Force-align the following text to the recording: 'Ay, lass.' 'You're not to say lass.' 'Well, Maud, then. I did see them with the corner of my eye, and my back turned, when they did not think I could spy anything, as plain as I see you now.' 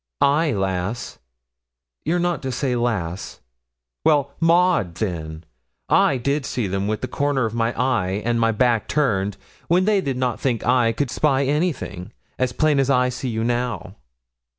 'Ay, 0.19 0.51
lass.' 0.51 1.19
'You're 2.05 2.17
not 2.17 2.41
to 2.41 2.51
say 2.51 2.75
lass.' 2.75 3.39
'Well, 4.03 4.31
Maud, 4.39 4.95
then. 4.95 5.43
I 5.89 6.17
did 6.17 6.43
see 6.43 6.65
them 6.65 6.87
with 6.87 7.01
the 7.01 7.07
corner 7.07 7.45
of 7.45 7.53
my 7.53 7.71
eye, 7.79 8.23
and 8.25 8.39
my 8.39 8.51
back 8.51 8.87
turned, 8.87 9.37
when 9.67 9.85
they 9.85 10.01
did 10.01 10.17
not 10.17 10.39
think 10.39 10.65
I 10.65 10.91
could 10.91 11.11
spy 11.11 11.43
anything, 11.45 12.13
as 12.39 12.51
plain 12.51 12.79
as 12.79 12.89
I 12.89 13.09
see 13.09 13.29
you 13.29 13.43
now.' 13.43 13.93